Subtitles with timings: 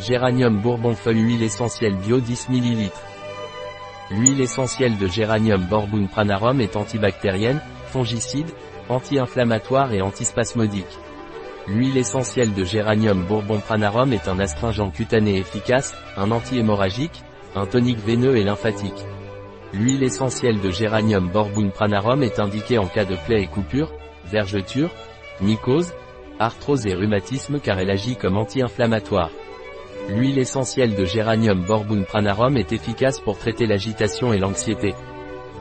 [0.00, 2.90] Géranium bourbon feuille huile essentielle bio 10 ml.
[4.10, 8.50] L'huile essentielle de géranium Bourbon pranarum est antibactérienne, fongicide,
[8.88, 10.98] anti-inflammatoire et antispasmodique.
[11.68, 17.22] L'huile essentielle de géranium bourbon pranarum est un astringent cutané efficace, un anti-hémorragique,
[17.54, 19.06] un tonique veineux et lymphatique.
[19.72, 23.92] L'huile essentielle de géranium bourbon pranarum est indiquée en cas de plaies et coupures,
[24.26, 24.90] vergetures,
[25.40, 25.94] mycose,
[26.40, 29.30] arthrose et rhumatisme car elle agit comme anti-inflammatoire.
[30.08, 34.94] L'huile essentielle de géranium Bourbon pranarum est efficace pour traiter l'agitation et l'anxiété.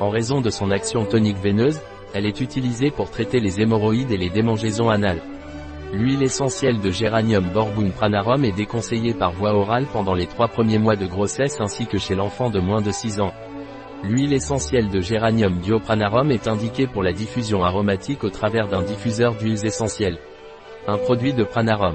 [0.00, 1.80] En raison de son action tonique veineuse,
[2.14, 5.20] elle est utilisée pour traiter les hémorroïdes et les démangeaisons anales.
[5.92, 10.78] L'huile essentielle de géranium Bourbon pranarum est déconseillée par voie orale pendant les trois premiers
[10.78, 13.34] mois de grossesse ainsi que chez l'enfant de moins de 6 ans.
[14.02, 19.34] L'huile essentielle de géranium biopranarum est indiquée pour la diffusion aromatique au travers d'un diffuseur
[19.34, 20.18] d'huiles essentielles.
[20.88, 21.94] Un produit de Pranarum,